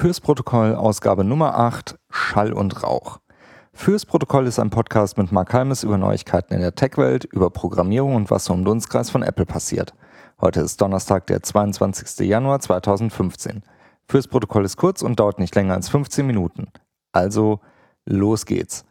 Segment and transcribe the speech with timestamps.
[0.00, 3.18] Fürs Protokoll Ausgabe Nummer 8 Schall und Rauch.
[3.72, 8.14] Fürs Protokoll ist ein Podcast mit Mark Halmes über Neuigkeiten in der Tech-Welt, über Programmierung
[8.14, 9.94] und was so im Dunstkreis von Apple passiert.
[10.40, 12.28] Heute ist Donnerstag, der 22.
[12.28, 13.64] Januar 2015.
[14.06, 16.68] Fürs Protokoll ist kurz und dauert nicht länger als 15 Minuten.
[17.10, 17.58] Also,
[18.04, 18.84] los geht's.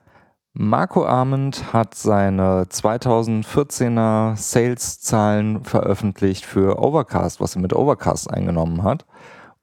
[0.51, 9.05] Marco Arment hat seine 2014er Sales-Zahlen veröffentlicht für Overcast, was er mit Overcast eingenommen hat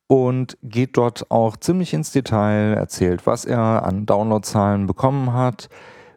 [0.07, 5.69] und geht dort auch ziemlich ins Detail, erzählt, was er an Downloadzahlen bekommen hat,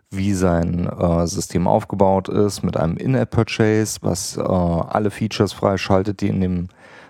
[0.09, 6.29] wie sein äh, System aufgebaut ist mit einem In-App-Purchase, was äh, alle Features freischaltet, die
[6.29, 6.67] in dem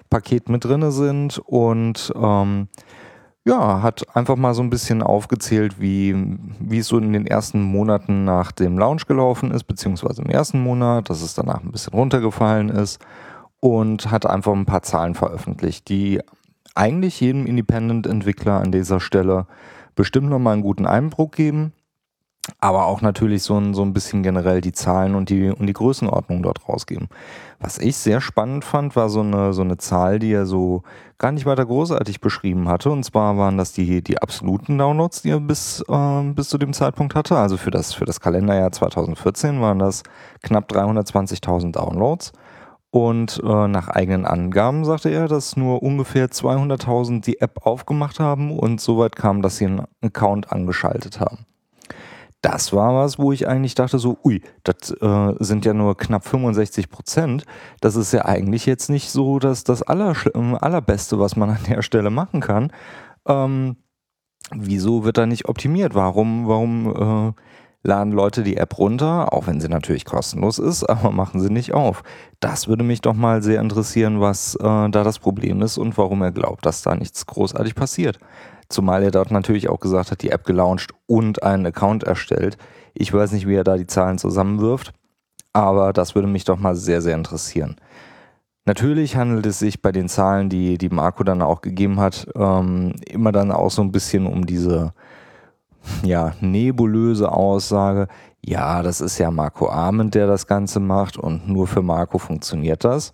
[0.10, 2.68] Paket mit drin sind und ähm,
[3.46, 6.14] ja, hat einfach mal so ein bisschen aufgezählt, wie,
[6.60, 10.62] wie es so in den ersten Monaten nach dem Launch gelaufen ist, beziehungsweise im ersten
[10.62, 13.00] Monat, dass es danach ein bisschen runtergefallen ist
[13.62, 16.20] und hat einfach ein paar Zahlen veröffentlicht, die
[16.76, 19.48] eigentlich jedem Independent-Entwickler an dieser Stelle
[19.96, 21.74] bestimmt nochmal einen guten Einbruch geben,
[22.60, 25.74] aber auch natürlich so ein, so ein bisschen generell die Zahlen und die, und die
[25.74, 27.10] Größenordnung dort rausgeben.
[27.60, 30.84] Was ich sehr spannend fand, war so eine, so eine Zahl, die er so
[31.18, 32.92] gar nicht weiter großartig beschrieben hatte.
[32.92, 36.74] Und zwar waren das die, die absoluten Downloads, die er bis, äh, bis zu dem
[36.74, 37.36] Zeitpunkt hatte.
[37.36, 40.04] Also für das, für das Kalenderjahr 2014 waren das
[40.44, 42.32] knapp 320.000 Downloads.
[42.90, 48.58] Und äh, nach eigenen Angaben sagte er, dass nur ungefähr 200.000 die App aufgemacht haben
[48.58, 51.46] und soweit kam, dass sie einen Account angeschaltet haben.
[52.42, 56.26] Das war was, wo ich eigentlich dachte so, ui, das äh, sind ja nur knapp
[56.26, 57.46] 65 Prozent.
[57.82, 61.82] Das ist ja eigentlich jetzt nicht so dass das Allerschl Allerbeste, was man an der
[61.82, 62.72] Stelle machen kann.
[63.28, 63.78] Ähm,
[64.56, 65.96] wieso wird da nicht optimiert?
[65.96, 67.42] Warum, warum äh,
[67.88, 71.74] laden Leute die App runter, auch wenn sie natürlich kostenlos ist, aber machen sie nicht
[71.74, 72.04] auf.
[72.40, 76.22] Das würde mich doch mal sehr interessieren, was äh, da das Problem ist und warum
[76.22, 78.20] er glaubt, dass da nichts großartig passiert.
[78.70, 82.58] Zumal er dort natürlich auch gesagt hat, die App gelauncht und einen Account erstellt.
[82.94, 84.92] Ich weiß nicht, wie er da die Zahlen zusammenwirft,
[85.54, 87.78] aber das würde mich doch mal sehr, sehr interessieren.
[88.66, 92.96] Natürlich handelt es sich bei den Zahlen, die, die Marco dann auch gegeben hat, ähm,
[93.08, 94.92] immer dann auch so ein bisschen um diese
[96.04, 98.08] ja, nebulöse Aussage,
[98.42, 102.84] ja, das ist ja Marco Arment, der das Ganze macht und nur für Marco funktioniert
[102.84, 103.14] das.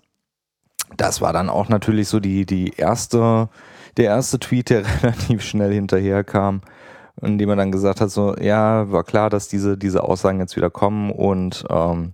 [0.98, 3.50] Das war dann auch natürlich so die, die erste,
[3.98, 6.62] der erste Tweet, der relativ schnell hinterherkam,
[7.22, 10.56] in dem er dann gesagt hat, so, ja, war klar, dass diese, diese Aussagen jetzt
[10.56, 12.14] wieder kommen und ähm,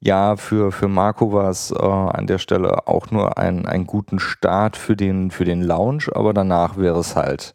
[0.00, 4.18] ja, für, für Marco war es äh, an der Stelle auch nur ein, einen guten
[4.18, 7.54] Start für den, für den Launch, aber danach wäre es halt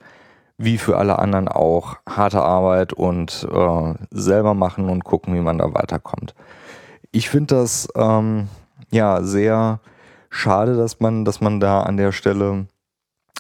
[0.64, 5.58] wie für alle anderen auch harte Arbeit und äh, selber machen und gucken, wie man
[5.58, 6.36] da weiterkommt.
[7.12, 8.48] Ich finde das ähm,
[8.92, 9.80] ja sehr
[10.30, 12.68] schade, dass man, dass man da an der Stelle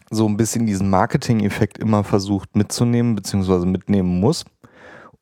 [0.09, 4.45] so ein bisschen diesen Marketing-Effekt immer versucht mitzunehmen, beziehungsweise mitnehmen muss.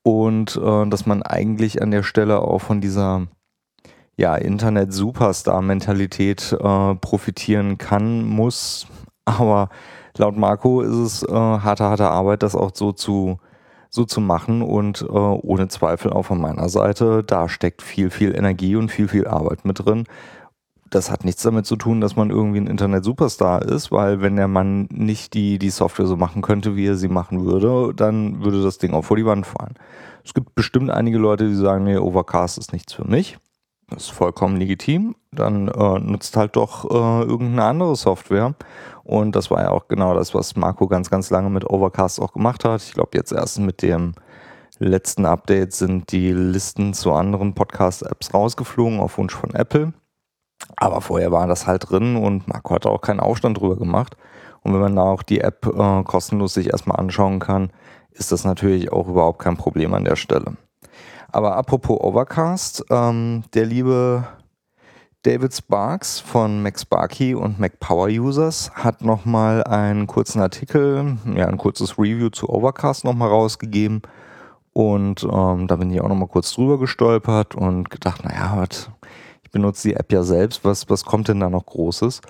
[0.02, 3.28] Und äh, dass man eigentlich an der Stelle auch von dieser
[4.18, 8.88] ja, Internet-Superstar-Mentalität äh, profitieren kann, muss,
[9.26, 9.70] aber
[10.18, 13.40] laut Marco ist es äh, harte, harte Arbeit, das auch so zu,
[13.90, 18.36] so zu machen und äh, ohne Zweifel auch von meiner Seite, da steckt viel, viel
[18.36, 20.06] Energie und viel, viel Arbeit mit drin.
[20.90, 24.48] Das hat nichts damit zu tun, dass man irgendwie ein Internet-Superstar ist, weil wenn der
[24.48, 28.64] Mann nicht die, die Software so machen könnte, wie er sie machen würde, dann würde
[28.64, 29.76] das Ding auch vor die Wand fahren.
[30.26, 33.38] Es gibt bestimmt einige Leute, die sagen, nee, Overcast ist nichts für mich.
[33.90, 35.16] Das ist vollkommen legitim.
[35.32, 38.56] Dann äh, nutzt halt doch äh, irgendeine andere Software.
[39.04, 42.34] Und das war ja auch genau das, was Marco ganz, ganz lange mit Overcast auch
[42.34, 42.82] gemacht hat.
[42.84, 44.14] Ich glaube, jetzt erst mit dem
[44.78, 49.94] letzten Update sind die Listen zu anderen Podcast-Apps rausgeflogen auf Wunsch von Apple.
[50.76, 54.16] Aber vorher war das halt drin und Marco hat auch keinen Aufstand drüber gemacht.
[54.62, 57.72] Und wenn man da auch die App äh, kostenlos sich erstmal anschauen kann,
[58.12, 60.58] ist das natürlich auch überhaupt kein Problem an der Stelle.
[61.32, 64.28] Aber apropos Overcast, ähm, der liebe
[65.24, 71.48] David Sparks von Mac Sparky und Mac Power Users hat nochmal einen kurzen Artikel, ja,
[71.48, 74.02] ein kurzes Review zu Overcast nochmal rausgegeben.
[74.72, 78.90] Und ähm, da bin ich auch nochmal kurz drüber gestolpert und gedacht, naja, was,
[79.44, 82.22] ich benutze die App ja selbst, was, was kommt denn da noch Großes?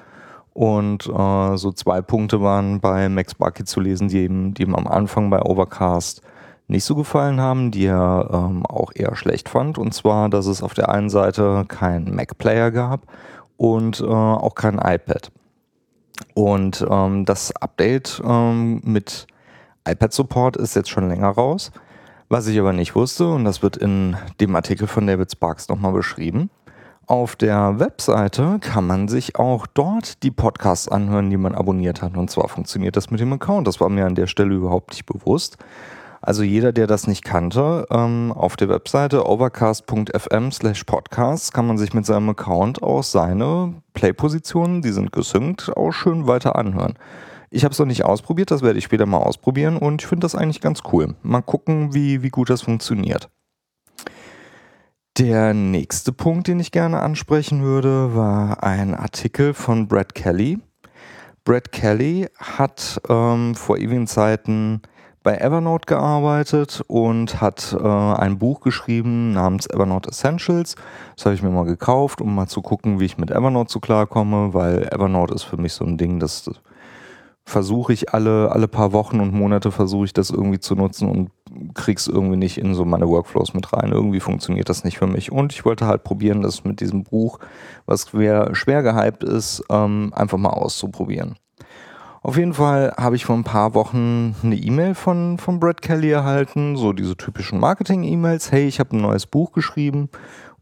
[0.53, 4.75] Und äh, so zwei Punkte waren bei Max Sparky zu lesen, die eben, die eben
[4.75, 6.21] am Anfang bei Overcast
[6.69, 9.77] nicht so gefallen haben, die er ähm, auch eher schlecht fand.
[9.77, 13.01] Und zwar, dass es auf der einen Seite keinen Mac-Player gab
[13.57, 15.31] und äh, auch kein iPad.
[16.35, 19.27] Und ähm, das Update ähm, mit
[19.87, 21.71] iPad-Support ist jetzt schon länger raus.
[22.27, 25.93] Was ich aber nicht wusste, und das wird in dem Artikel von David Sparks nochmal
[25.93, 26.51] beschrieben,
[27.07, 32.15] auf der Webseite kann man sich auch dort die Podcasts anhören, die man abonniert hat.
[32.15, 33.67] Und zwar funktioniert das mit dem Account.
[33.67, 35.57] Das war mir an der Stelle überhaupt nicht bewusst.
[36.21, 41.77] Also jeder, der das nicht kannte, ähm, auf der Webseite overcast.fm slash podcasts kann man
[41.77, 46.95] sich mit seinem Account auch seine Play-Positionen, die sind gesynkt, auch schön weiter anhören.
[47.51, 50.25] Ich habe es noch nicht ausprobiert, das werde ich später mal ausprobieren und ich finde
[50.25, 51.15] das eigentlich ganz cool.
[51.23, 53.29] Mal gucken, wie, wie gut das funktioniert.
[55.17, 60.59] Der nächste Punkt, den ich gerne ansprechen würde, war ein Artikel von Brad Kelly.
[61.43, 64.81] Brad Kelly hat ähm, vor ewigen Zeiten
[65.29, 70.73] bei Evernote gearbeitet und hat äh, ein Buch geschrieben namens Evernote Essentials.
[71.15, 73.79] Das habe ich mir mal gekauft, um mal zu gucken, wie ich mit Evernote so
[73.79, 76.49] klarkomme, weil Evernote ist für mich so ein Ding, das
[77.45, 81.29] versuche ich alle, alle paar Wochen und Monate versuche ich das irgendwie zu nutzen und
[81.75, 83.91] krieg's irgendwie nicht in so meine Workflows mit rein.
[83.91, 85.31] Irgendwie funktioniert das nicht für mich.
[85.31, 87.37] Und ich wollte halt probieren, das mit diesem Buch,
[87.85, 91.35] was schwer, schwer gehypt ist, ähm, einfach mal auszuprobieren.
[92.21, 96.11] Auf jeden Fall habe ich vor ein paar Wochen eine E-Mail von, von Brad Kelly
[96.11, 98.51] erhalten, so diese typischen Marketing-E-Mails.
[98.51, 100.09] Hey, ich habe ein neues Buch geschrieben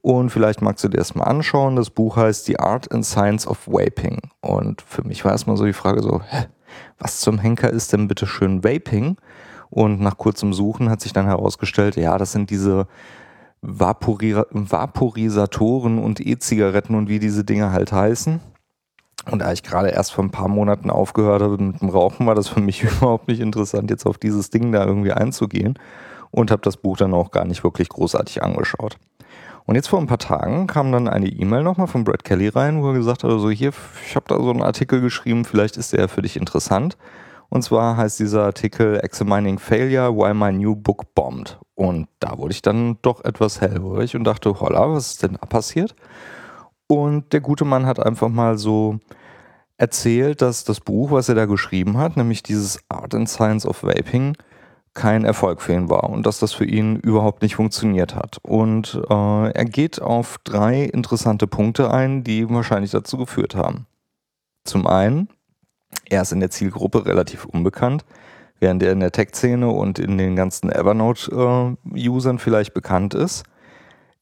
[0.01, 1.75] und vielleicht magst du dir das mal anschauen.
[1.75, 4.19] Das Buch heißt The Art and Science of Vaping.
[4.41, 6.45] Und für mich war erstmal so die Frage so, hä,
[6.99, 9.17] was zum Henker ist denn bitte schön Vaping?
[9.71, 12.87] Und nach kurzem Suchen hat sich dann herausgestellt, ja, das sind diese
[13.61, 18.39] Vapori Vaporisatoren und E-Zigaretten und wie diese Dinge halt heißen.
[19.25, 22.35] Und da ich gerade erst vor ein paar Monaten aufgehört habe mit dem Rauchen, war
[22.35, 25.77] das für mich überhaupt nicht interessant, jetzt auf dieses Ding da irgendwie einzugehen
[26.31, 28.97] und habe das Buch dann auch gar nicht wirklich großartig angeschaut.
[29.65, 32.81] Und jetzt vor ein paar Tagen kam dann eine E-Mail nochmal von Brad Kelly rein,
[32.81, 33.73] wo er gesagt hat, also hier,
[34.05, 36.97] ich habe da so einen Artikel geschrieben, vielleicht ist der für dich interessant.
[37.49, 41.59] Und zwar heißt dieser Artikel Examining Failure, Why My New Book Bombed.
[41.75, 45.45] Und da wurde ich dann doch etwas hellhörig und dachte, holla, was ist denn da
[45.45, 45.95] passiert?
[46.87, 48.99] Und der gute Mann hat einfach mal so
[49.77, 53.83] erzählt, dass das Buch, was er da geschrieben hat, nämlich dieses Art and Science of
[53.83, 54.35] Vaping,
[54.93, 58.39] kein Erfolg für ihn war und dass das für ihn überhaupt nicht funktioniert hat.
[58.41, 63.85] Und äh, er geht auf drei interessante Punkte ein, die wahrscheinlich dazu geführt haben.
[64.63, 65.29] Zum einen,
[66.09, 68.05] er ist in der Zielgruppe relativ unbekannt,
[68.59, 73.43] während er in der Tech-Szene und in den ganzen Evernote-Usern äh, vielleicht bekannt ist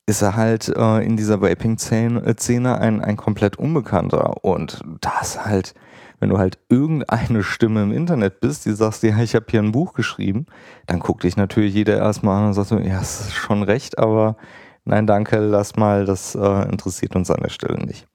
[0.05, 4.43] ist er halt äh, in dieser Vaping-Szene ein, ein komplett Unbekannter.
[4.43, 5.73] Und das halt,
[6.19, 9.71] wenn du halt irgendeine Stimme im Internet bist, die sagst, ja, ich habe hier ein
[9.71, 10.45] Buch geschrieben,
[10.85, 14.37] dann guckt dich natürlich jeder erstmal an und sagt ja, das ist schon recht, aber
[14.83, 18.07] nein, danke, lass mal, das äh, interessiert uns an der Stelle nicht.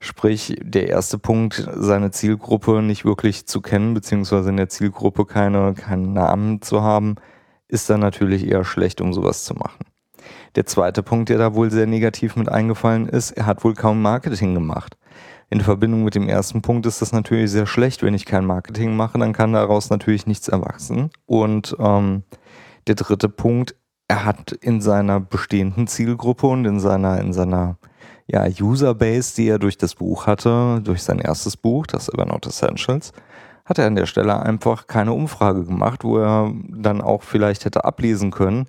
[0.00, 5.74] Sprich, der erste Punkt, seine Zielgruppe nicht wirklich zu kennen, beziehungsweise in der Zielgruppe keine,
[5.74, 7.14] keinen Namen zu haben,
[7.68, 9.84] ist dann natürlich eher schlecht, um sowas zu machen.
[10.54, 14.02] Der zweite Punkt, der da wohl sehr negativ mit eingefallen ist, er hat wohl kaum
[14.02, 14.96] Marketing gemacht.
[15.48, 18.02] In Verbindung mit dem ersten Punkt ist das natürlich sehr schlecht.
[18.02, 21.10] Wenn ich kein Marketing mache, dann kann daraus natürlich nichts erwachsen.
[21.26, 22.22] Und ähm,
[22.86, 23.74] der dritte Punkt,
[24.08, 27.78] er hat in seiner bestehenden Zielgruppe und in seiner, in seiner
[28.26, 33.12] ja, Userbase, die er durch das Buch hatte, durch sein erstes Buch, das Evernote Essentials,
[33.64, 37.84] hat er an der Stelle einfach keine Umfrage gemacht, wo er dann auch vielleicht hätte
[37.84, 38.66] ablesen können,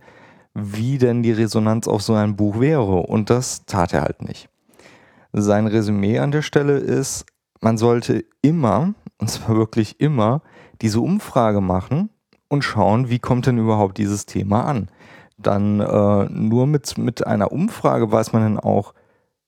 [0.53, 3.03] wie denn die Resonanz auf so ein Buch wäre.
[3.03, 4.49] Und das tat er halt nicht.
[5.31, 7.25] Sein Resümee an der Stelle ist,
[7.61, 10.41] man sollte immer, und zwar wirklich immer,
[10.81, 12.09] diese Umfrage machen
[12.49, 14.89] und schauen, wie kommt denn überhaupt dieses Thema an.
[15.37, 18.93] Dann äh, nur mit, mit einer Umfrage weiß man dann auch,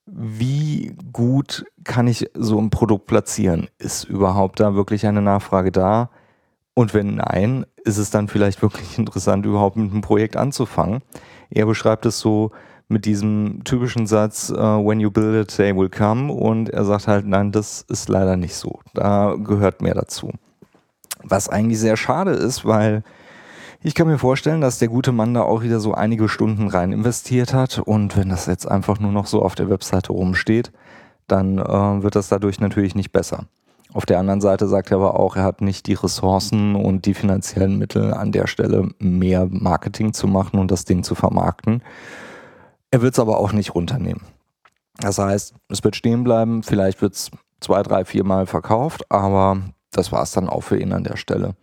[0.06, 3.68] wie gut kann ich so ein Produkt platzieren?
[3.78, 6.10] Ist überhaupt da wirklich eine Nachfrage da?
[6.78, 11.00] Und wenn nein, ist es dann vielleicht wirklich interessant, überhaupt mit einem Projekt anzufangen.
[11.48, 12.50] Er beschreibt es so
[12.86, 16.30] mit diesem typischen Satz, uh, when you build it, they will come.
[16.30, 18.80] Und er sagt halt, nein, das ist leider nicht so.
[18.92, 20.30] Da gehört mehr dazu.
[21.22, 23.02] Was eigentlich sehr schade ist, weil
[23.82, 26.92] ich kann mir vorstellen, dass der gute Mann da auch wieder so einige Stunden rein
[26.92, 27.78] investiert hat.
[27.78, 30.72] Und wenn das jetzt einfach nur noch so auf der Webseite rumsteht,
[31.26, 33.46] dann äh, wird das dadurch natürlich nicht besser.
[33.96, 37.14] Auf der anderen Seite sagt er aber auch, er hat nicht die Ressourcen und die
[37.14, 41.82] finanziellen Mittel an der Stelle mehr Marketing zu machen und das Ding zu vermarkten.
[42.90, 44.20] Er wird es aber auch nicht runternehmen.
[44.98, 49.62] Das heißt, es wird stehen bleiben, vielleicht wird es zwei, drei, vier Mal verkauft, aber
[49.92, 51.56] das war es dann auch für ihn an der Stelle.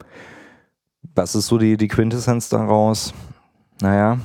[1.13, 3.13] Was ist so die, die Quintessenz daraus?
[3.79, 4.17] Naja,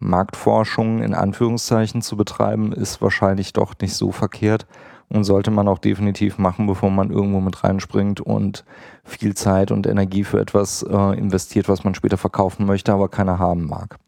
[0.00, 4.66] Marktforschung in Anführungszeichen zu betreiben, ist wahrscheinlich doch nicht so verkehrt
[5.12, 8.64] und sollte man auch definitiv machen, bevor man irgendwo mit reinspringt und
[9.04, 13.38] viel Zeit und Energie für etwas äh, investiert, was man später verkaufen möchte, aber keiner
[13.38, 13.98] haben mag.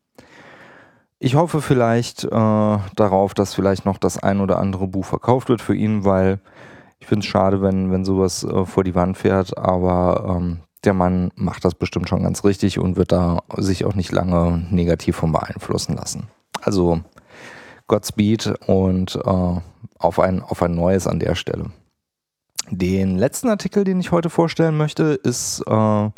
[1.18, 5.62] Ich hoffe vielleicht äh, darauf, dass vielleicht noch das ein oder andere Buch verkauft wird
[5.62, 6.40] für ihn, weil
[6.99, 10.94] ich finde es schade, wenn, wenn sowas äh, vor die Wand fährt, aber ähm, der
[10.94, 15.16] Mann macht das bestimmt schon ganz richtig und wird da sich auch nicht lange negativ
[15.16, 16.28] von beeinflussen lassen.
[16.62, 17.00] Also
[17.87, 19.61] Godspeed und äh,
[19.99, 21.67] auf, ein, auf ein neues an der Stelle.
[22.71, 26.11] Den letzten Artikel, den ich heute vorstellen möchte, ist äh,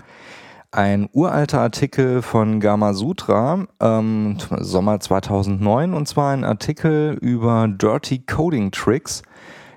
[0.70, 8.20] ein uralter Artikel von Gama Sutra, ähm, Sommer 2009, und zwar ein Artikel über Dirty
[8.20, 9.23] Coding Tricks.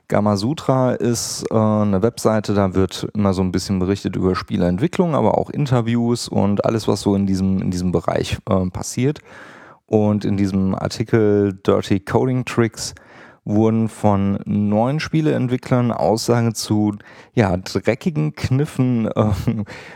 [0.09, 5.15] Gama Sutra ist äh, eine Webseite, da wird immer so ein bisschen berichtet über Spieleentwicklung,
[5.15, 9.19] aber auch Interviews und alles, was so in diesem, in diesem Bereich äh, passiert.
[9.89, 12.93] Und in diesem Artikel Dirty Coding Tricks
[13.43, 16.95] wurden von neun Spieleentwicklern Aussagen zu
[17.33, 19.31] ja, dreckigen Kniffen äh,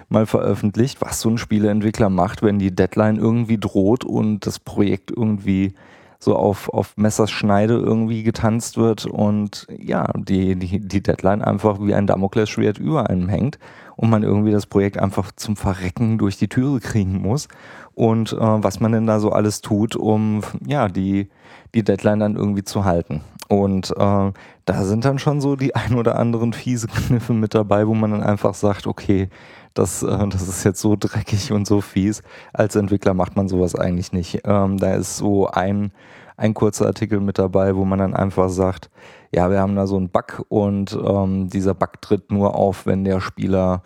[0.10, 5.12] mal veröffentlicht, was so ein Spieleentwickler macht, wenn die Deadline irgendwie droht und das Projekt
[5.12, 5.76] irgendwie
[6.24, 11.94] so auf, auf Messerschneide irgendwie getanzt wird und ja, die, die, die Deadline einfach wie
[11.94, 13.60] ein Damoklesschwert über einem hängt
[13.96, 17.48] und man irgendwie das Projekt einfach zum Verrecken durch die Türe kriegen muss
[17.96, 21.30] und äh, was man denn da so alles tut, um ja, die,
[21.74, 23.22] die Deadline dann irgendwie zu halten.
[23.50, 24.32] Und äh,
[24.66, 28.12] da sind dann schon so die ein oder anderen fiese Kniffe mit dabei, wo man
[28.12, 29.30] dann einfach sagt, okay,
[29.74, 32.24] das, äh, das ist jetzt so dreckig und so fies.
[32.54, 34.42] Als Entwickler macht man sowas eigentlich nicht.
[34.46, 35.92] Ähm, da ist so ein,
[36.38, 38.90] ein kurzer Artikel mit dabei, wo man dann einfach sagt,
[39.32, 43.04] ja, wir haben da so einen Bug und ähm, dieser Bug tritt nur auf, wenn
[43.04, 43.82] der Spieler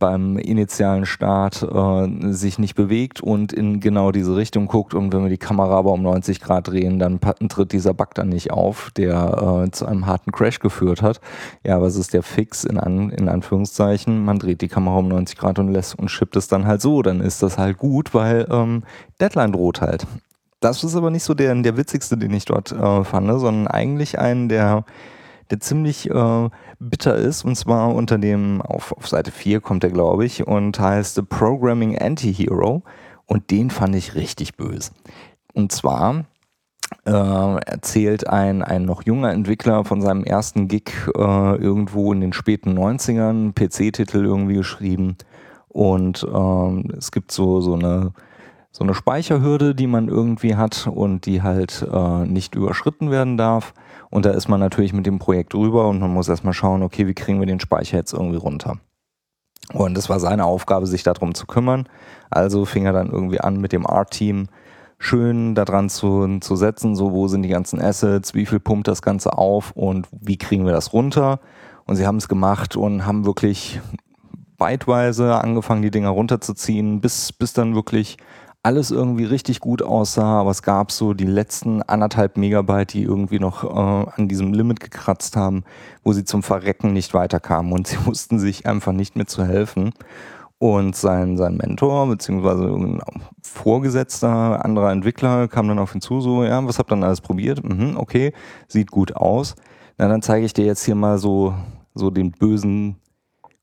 [0.00, 5.22] beim initialen Start äh, sich nicht bewegt und in genau diese Richtung guckt und wenn
[5.22, 8.90] wir die Kamera aber um 90 Grad drehen, dann tritt dieser Bug dann nicht auf,
[8.96, 11.20] der äh, zu einem harten Crash geführt hat.
[11.64, 14.24] Ja, was ist der Fix in, an, in Anführungszeichen?
[14.24, 17.02] Man dreht die Kamera um 90 Grad und lässt und schippt es dann halt so,
[17.02, 18.82] dann ist das halt gut, weil ähm,
[19.20, 20.06] Deadline droht halt.
[20.60, 24.18] Das ist aber nicht so der, der witzigste, den ich dort äh, fand, sondern eigentlich
[24.18, 24.84] einen der
[25.50, 27.44] der ziemlich äh, bitter ist.
[27.44, 31.22] Und zwar unter dem, auf, auf Seite 4 kommt er, glaube ich, und heißt The
[31.22, 32.82] Programming Anti-Hero.
[33.26, 34.90] Und den fand ich richtig böse.
[35.52, 36.24] Und zwar
[37.04, 42.32] äh, erzählt ein, ein noch junger Entwickler von seinem ersten Gig äh, irgendwo in den
[42.32, 45.16] späten 90ern, PC-Titel irgendwie geschrieben.
[45.68, 48.12] Und äh, es gibt so, so eine
[48.72, 53.74] so eine Speicherhürde, die man irgendwie hat und die halt äh, nicht überschritten werden darf.
[54.10, 57.06] Und da ist man natürlich mit dem Projekt drüber und man muss erstmal schauen, okay,
[57.06, 58.78] wie kriegen wir den Speicher jetzt irgendwie runter.
[59.72, 61.88] Und es war seine Aufgabe, sich darum zu kümmern.
[62.30, 64.48] Also fing er dann irgendwie an mit dem Art-Team
[64.98, 69.02] schön daran zu, zu setzen, so wo sind die ganzen Assets, wie viel pumpt das
[69.02, 71.40] Ganze auf und wie kriegen wir das runter.
[71.86, 73.80] Und sie haben es gemacht und haben wirklich
[74.58, 78.18] weitweise angefangen, die Dinger runterzuziehen, bis, bis dann wirklich
[78.62, 83.38] alles irgendwie richtig gut aussah, aber es gab so die letzten anderthalb Megabyte, die irgendwie
[83.38, 85.64] noch äh, an diesem Limit gekratzt haben,
[86.04, 89.92] wo sie zum Verrecken nicht weiterkamen und sie wussten sich einfach nicht mehr zu helfen.
[90.58, 93.00] Und sein, sein Mentor, beziehungsweise ein
[93.42, 97.22] Vorgesetzter, anderer Entwickler, kam dann auf ihn zu, so, ja, was habt ihr dann alles
[97.22, 97.64] probiert?
[97.64, 98.34] Mhm, okay,
[98.68, 99.54] sieht gut aus.
[99.96, 101.54] Na, dann zeige ich dir jetzt hier mal so,
[101.94, 102.96] so den bösen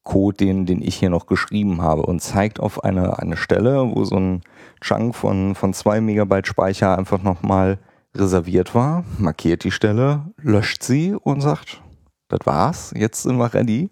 [0.07, 4.05] Code, den, den ich hier noch geschrieben habe und zeigt auf eine, eine Stelle, wo
[4.05, 4.41] so ein
[4.79, 7.77] Chunk von, von zwei Megabyte Speicher einfach nochmal
[8.15, 11.81] reserviert war, markiert die Stelle, löscht sie und sagt,
[12.29, 13.89] das war's, jetzt sind wir ready.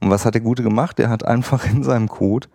[0.00, 0.98] Und was hat der Gute gemacht?
[0.98, 2.48] Der hat einfach in seinem Code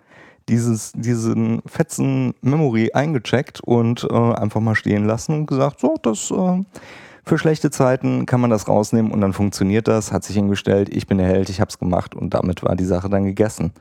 [0.50, 6.32] dieses, diesen fetzen Memory eingecheckt und äh, einfach mal stehen lassen und gesagt, so, das
[6.32, 6.64] äh,
[7.28, 11.08] für schlechte Zeiten kann man das rausnehmen und dann funktioniert das, hat sich hingestellt, ich
[11.08, 13.74] bin der Held, ich hab's gemacht und damit war die Sache dann gegessen.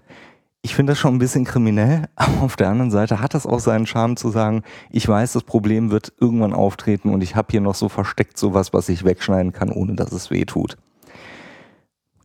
[0.62, 3.60] Ich finde das schon ein bisschen kriminell, aber auf der anderen Seite hat das auch
[3.60, 7.60] seinen Charme zu sagen, ich weiß, das Problem wird irgendwann auftreten und ich habe hier
[7.60, 10.76] noch so versteckt sowas, was ich wegschneiden kann, ohne dass es weh tut.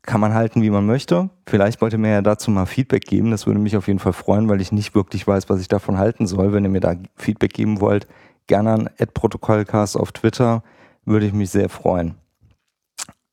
[0.01, 1.29] Kann man halten, wie man möchte.
[1.45, 3.29] Vielleicht wollt ihr mir ja dazu mal Feedback geben.
[3.29, 5.99] Das würde mich auf jeden Fall freuen, weil ich nicht wirklich weiß, was ich davon
[5.99, 6.51] halten soll.
[6.53, 8.07] Wenn ihr mir da Feedback geben wollt,
[8.47, 10.63] gerne an Protokollcast auf Twitter
[11.05, 12.15] würde ich mich sehr freuen.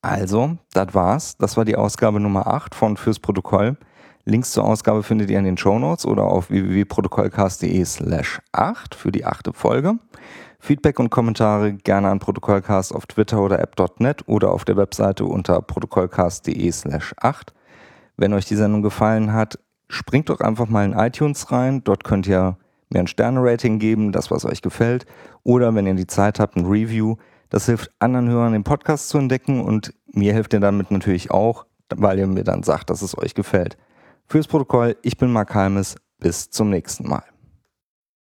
[0.02, 1.36] Also, das war's.
[1.38, 3.76] Das war die Ausgabe Nummer 8 von Fürs Protokoll.
[4.24, 9.10] Links zur Ausgabe findet ihr in den Show Notes oder auf www.protokollcast.de slash 8 für
[9.10, 9.98] die achte Folge.
[10.60, 15.62] Feedback und Kommentare gerne an Protokollcast auf Twitter oder app.net oder auf der Webseite unter
[15.62, 17.54] protokollcast.de slash 8.
[18.16, 19.58] Wenn euch die Sendung gefallen hat,
[19.88, 21.82] springt doch einfach mal in iTunes rein.
[21.84, 22.58] Dort könnt ihr
[22.90, 25.06] mir ein Sterne-Rating geben, das was euch gefällt.
[25.42, 27.16] Oder wenn ihr die Zeit habt, ein Review.
[27.50, 31.66] Das hilft anderen Hörern, den Podcast zu entdecken und mir hilft ihr damit natürlich auch,
[31.94, 33.76] weil ihr mir dann sagt, dass es euch gefällt.
[34.26, 35.96] Fürs Protokoll, ich bin Mark Halmes.
[36.20, 37.22] Bis zum nächsten Mal.